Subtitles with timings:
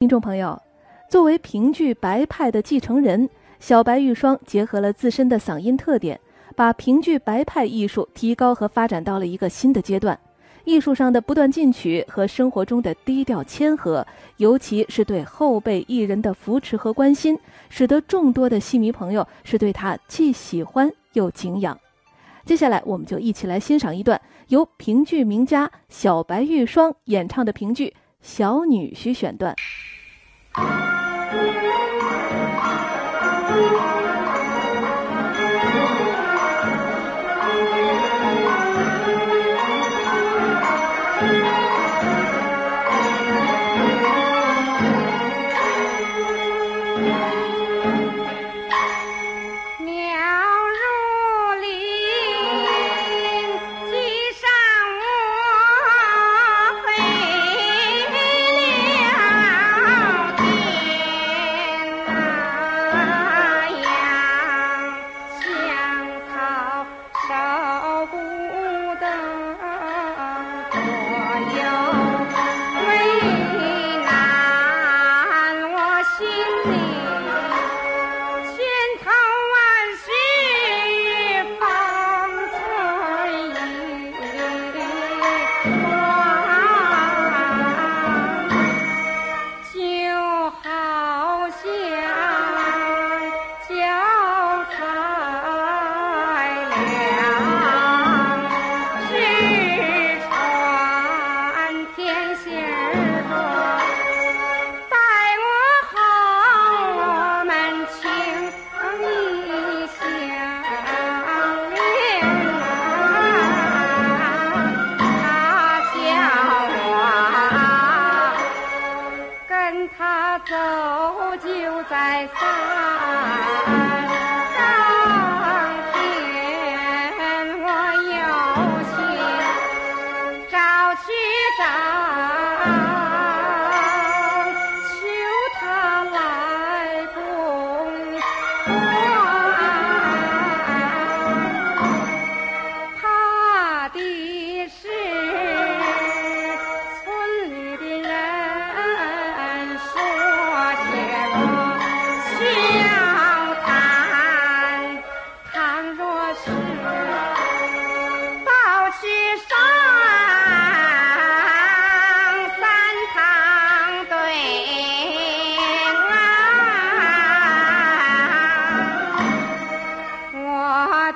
[0.00, 0.58] 听众朋友，
[1.10, 6.18] 作为评剧白派的继承人，小白玉霜结合了自身的嗓音特点，
[6.56, 10.18] 把评剧白派艺术提高和发展到了一个新的阶段。
[10.64, 14.06] 艺术上的不断进取和生活中的低调谦和，
[14.38, 17.38] 尤其是对后辈艺人的扶持和关心，
[17.68, 21.78] 使得众多的戏迷朋友是对他既喜欢又敬仰。
[22.46, 27.88] 接下来，我们就一起来欣赏一段由评剧名家小白玉霜演唱的评剧
[28.22, 29.54] 《小女婿》选段。
[30.54, 30.80] 岂不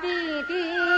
[0.05, 0.94] 更难？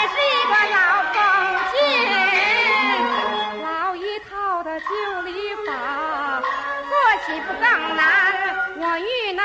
[0.00, 0.80] 也是一个老
[1.12, 1.14] 封
[1.72, 1.76] 建
[3.62, 4.30] 老一套
[4.62, 4.86] 的旧
[5.26, 5.30] 礼
[5.66, 6.40] 法
[6.88, 6.90] 做
[7.26, 7.64] 起不更
[7.96, 8.02] 难
[8.78, 9.42] 我与那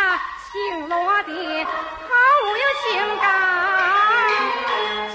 [0.50, 2.10] 姓罗的毫
[2.46, 2.46] 无
[2.82, 2.88] 情
[3.20, 3.24] 感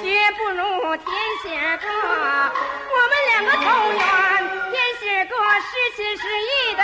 [0.02, 0.04] 绝
[0.36, 0.60] 不如
[0.96, 1.08] 天
[1.42, 1.48] 仙
[1.78, 3.64] 哥我们两个同
[3.94, 3.98] 缘
[4.70, 6.82] 天仙哥是心是意的